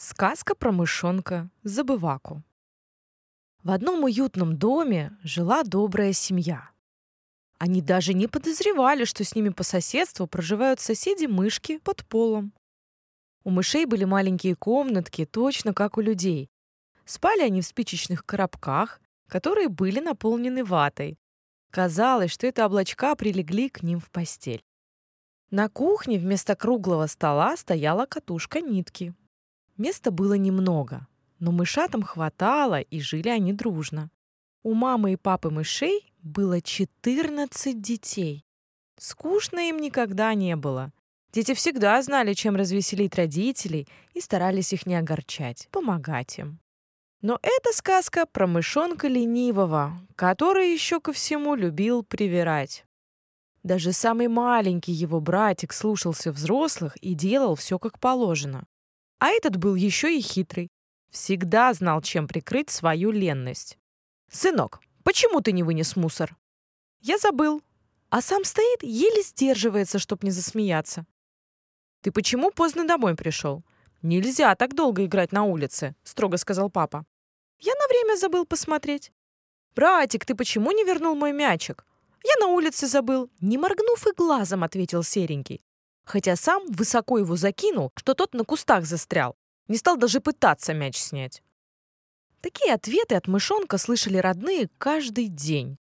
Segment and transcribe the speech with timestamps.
[0.00, 2.44] Сказка про мышонка Забываку.
[3.64, 6.70] В одном уютном доме жила добрая семья.
[7.58, 12.52] Они даже не подозревали, что с ними по соседству проживают соседи-мышки под полом.
[13.42, 16.48] У мышей были маленькие комнатки, точно как у людей.
[17.04, 21.18] Спали они в спичечных коробках, которые были наполнены ватой.
[21.72, 24.62] Казалось, что это облачка прилегли к ним в постель.
[25.50, 29.12] На кухне вместо круглого стола стояла катушка нитки,
[29.78, 31.06] Места было немного,
[31.38, 34.10] но мышатам хватало, и жили они дружно.
[34.64, 38.44] У мамы и папы мышей было 14 детей.
[38.98, 40.92] Скучно им никогда не было.
[41.32, 46.58] Дети всегда знали, чем развеселить родителей, и старались их не огорчать, помогать им.
[47.20, 52.84] Но это сказка про мышонка ленивого, который еще ко всему любил привирать.
[53.62, 58.66] Даже самый маленький его братик слушался взрослых и делал все как положено.
[59.18, 60.70] А этот был еще и хитрый.
[61.10, 63.78] Всегда знал, чем прикрыть свою ленность.
[64.30, 66.36] «Сынок, почему ты не вынес мусор?»
[67.00, 67.62] «Я забыл».
[68.10, 71.04] А сам стоит, еле сдерживается, чтоб не засмеяться.
[72.02, 73.64] «Ты почему поздно домой пришел?»
[74.00, 77.04] «Нельзя так долго играть на улице»,— строго сказал папа.
[77.58, 79.12] «Я на время забыл посмотреть».
[79.74, 81.84] «Братик, ты почему не вернул мой мячик?»
[82.24, 85.62] «Я на улице забыл»,— не моргнув и глазом ответил серенький
[86.08, 89.36] хотя сам высоко его закинул, что тот на кустах застрял.
[89.68, 91.42] Не стал даже пытаться мяч снять.
[92.40, 95.76] Такие ответы от мышонка слышали родные каждый день.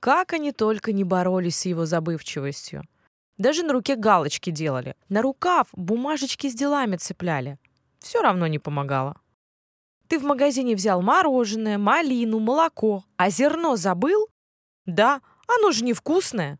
[0.00, 2.84] Как они только не боролись с его забывчивостью.
[3.38, 4.94] Даже на руке галочки делали.
[5.10, 7.58] На рукав бумажечки с делами цепляли.
[7.98, 9.20] Все равно не помогало.
[10.08, 14.28] Ты в магазине взял мороженое, малину, молоко, а зерно забыл?
[14.86, 16.58] Да, оно же невкусное.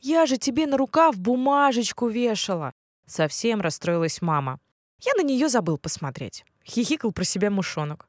[0.00, 2.72] «Я же тебе на рукав бумажечку вешала!»
[3.06, 4.60] Совсем расстроилась мама.
[5.00, 6.44] Я на нее забыл посмотреть.
[6.64, 8.08] Хихикал про себя мушонок.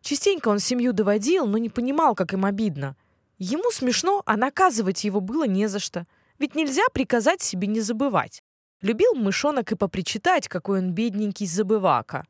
[0.00, 2.96] Частенько он семью доводил, но не понимал, как им обидно.
[3.38, 6.06] Ему смешно, а наказывать его было не за что.
[6.38, 8.42] Ведь нельзя приказать себе не забывать.
[8.80, 12.26] Любил мышонок и попричитать, какой он бедненький забывака.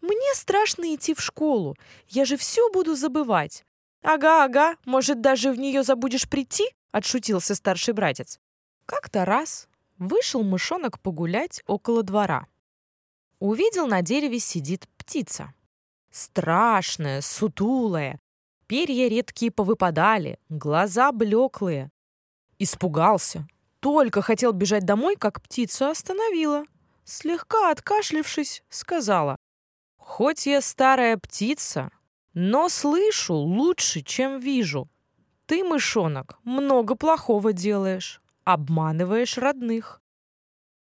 [0.00, 1.76] «Мне страшно идти в школу.
[2.08, 3.64] Я же все буду забывать».
[4.02, 8.38] «Ага, ага, может, даже в нее забудешь прийти?»— отшутился старший братец.
[8.86, 9.68] Как-то раз
[9.98, 12.46] вышел мышонок погулять около двора.
[13.38, 15.54] Увидел, на дереве сидит птица.
[16.10, 18.20] Страшная, сутулая,
[18.66, 21.90] перья редкие повыпадали, глаза блеклые.
[22.58, 23.46] Испугался.
[23.80, 26.64] Только хотел бежать домой, как птицу остановила.
[27.04, 29.36] Слегка откашлившись, сказала.
[29.96, 31.90] «Хоть я старая птица,
[32.34, 34.88] но слышу лучше, чем вижу.
[35.50, 40.00] Ты, мышонок, много плохого делаешь, обманываешь родных.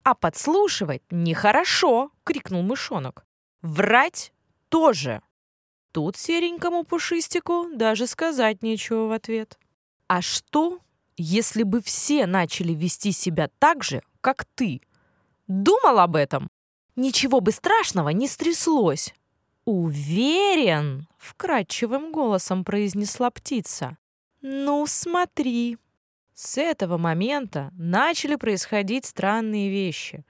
[0.02, 3.24] А подслушивать нехорошо, крикнул мышонок.
[3.62, 4.32] Врать
[4.68, 5.22] тоже.
[5.92, 9.56] Тут серенькому пушистику даже сказать нечего в ответ.
[10.08, 10.80] А что,
[11.16, 14.80] если бы все начали вести себя так же, как ты?
[15.46, 16.48] Думал об этом?
[16.96, 19.14] Ничего бы страшного не стряслось.
[19.64, 23.96] «Уверен!»— вкрадчивым голосом произнесла птица.
[24.48, 25.76] Ну, смотри.
[26.32, 30.24] С этого момента начали происходить странные вещи.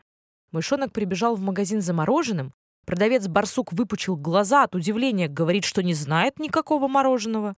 [0.53, 2.55] Мышонок прибежал в магазин за мороженым.
[2.87, 7.53] Продавец-барсук выпучил глаза от удивления, говорит, что не знает никакого мороженого.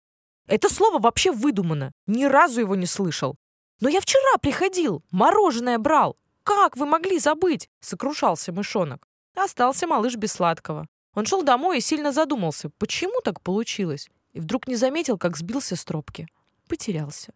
[0.48, 1.92] Это слово вообще выдумано.
[2.08, 3.36] Ни разу его не слышал.
[3.80, 6.16] Но я вчера приходил, мороженое брал.
[6.42, 7.70] Как вы могли забыть?
[7.78, 9.06] Сокрушался мышонок.
[9.36, 10.88] Остался малыш без сладкого.
[11.14, 14.08] Он шел домой и сильно задумался, почему так получилось.
[14.32, 16.26] И вдруг не заметил, как сбился с тропки
[16.68, 17.34] потерялся.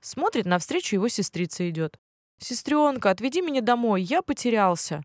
[0.00, 1.98] Смотрит, навстречу его сестрица идет.
[2.38, 5.02] «Сестренка, отведи меня домой, я потерялся».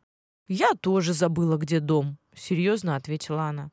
[0.48, 3.72] «Я тоже забыла, где дом»,— серьезно ответила она.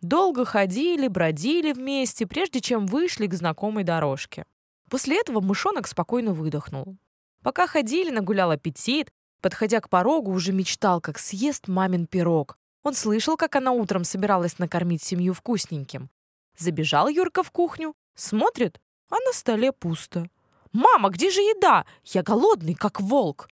[0.00, 4.44] Долго ходили, бродили вместе, прежде чем вышли к знакомой дорожке.
[4.90, 6.96] После этого мышонок спокойно выдохнул.
[7.42, 12.58] Пока ходили, нагулял аппетит, подходя к порогу, уже мечтал, как съест мамин пирог.
[12.82, 16.10] Он слышал, как она утром собиралась накормить семью вкусненьким.
[16.56, 20.28] Забежал Юрка в кухню, смотрит, а на столе пусто.
[20.72, 21.86] «Мама, где же еда?
[22.04, 23.48] Я голодный, как волк!»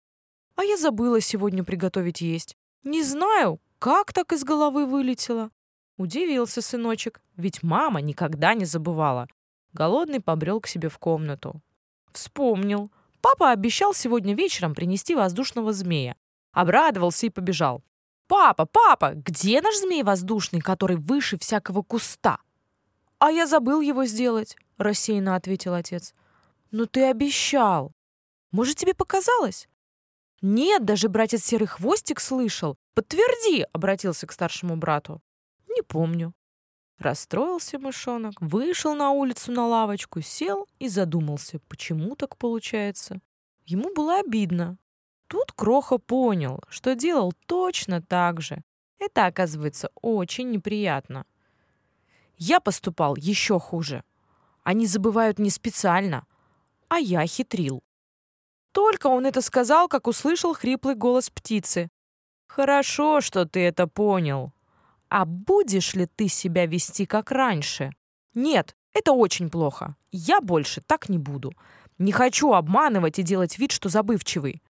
[0.55, 2.57] А я забыла сегодня приготовить есть.
[2.83, 5.51] Не знаю, как так из головы вылетело.
[5.97, 9.27] Удивился сыночек, ведь мама никогда не забывала.
[9.73, 11.61] Голодный побрел к себе в комнату.
[12.11, 12.91] Вспомнил.
[13.21, 16.15] Папа обещал сегодня вечером принести воздушного змея.
[16.51, 17.83] Обрадовался и побежал.
[18.27, 22.39] «Папа, папа, где наш змей воздушный, который выше всякого куста?»
[23.17, 26.15] «А я забыл его сделать»,— рассеянно ответил отец.
[26.71, 27.91] «Но ты обещал.
[28.51, 29.67] Может, тебе показалось?»
[30.41, 32.77] Нет, даже братец Серый Хвостик слышал.
[32.93, 35.21] Подтверди, обратился к старшему брату.
[35.67, 36.33] Не помню.
[36.97, 43.21] Расстроился мышонок, вышел на улицу на лавочку, сел и задумался, почему так получается.
[43.65, 44.77] Ему было обидно.
[45.27, 48.63] Тут Кроха понял, что делал точно так же.
[48.97, 51.25] Это, оказывается, очень неприятно.
[52.35, 54.03] Я поступал еще хуже.
[54.63, 56.25] Они забывают не специально,
[56.87, 57.81] а я хитрил.
[58.71, 61.89] Только он это сказал, как услышал хриплый голос птицы.
[62.47, 64.53] «Хорошо, что ты это понял.
[65.09, 67.91] А будешь ли ты себя вести как раньше?
[68.35, 69.95] Нет, это очень плохо.
[70.11, 71.51] Я больше так не буду.
[71.97, 74.61] Не хочу обманывать и делать вид, что забывчивый.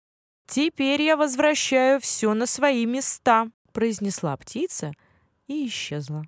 [0.48, 4.94] Теперь я возвращаю все на свои места, произнесла птица
[5.48, 6.24] и исчезла.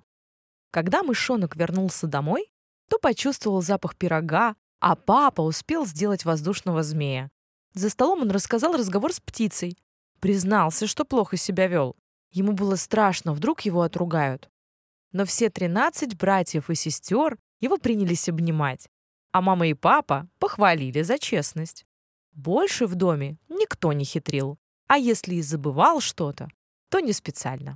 [0.70, 2.51] Когда мышонок вернулся домой,
[2.92, 7.30] то почувствовал запах пирога, а папа успел сделать воздушного змея.
[7.72, 9.78] За столом он рассказал разговор с птицей.
[10.20, 11.96] Признался, что плохо себя вел.
[12.32, 14.50] Ему было страшно, вдруг его отругают.
[15.10, 18.90] Но все тринадцать братьев и сестер его принялись обнимать,
[19.30, 21.86] а мама и папа похвалили за честность.
[22.32, 26.50] Больше в доме никто не хитрил, а если и забывал что-то,
[26.90, 27.70] то не специально.